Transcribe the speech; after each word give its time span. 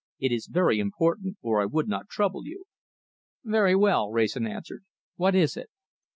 "It 0.19 0.31
is 0.31 0.47
very 0.47 0.79
important 0.79 1.37
or 1.43 1.61
I 1.61 1.65
would 1.65 1.87
not 1.87 2.09
trouble 2.09 2.43
you." 2.47 2.65
"Very 3.43 3.75
well," 3.75 4.09
Wrayson 4.09 4.47
answered. 4.47 4.83
"What 5.17 5.35
is 5.35 5.55
it?" 5.55 5.69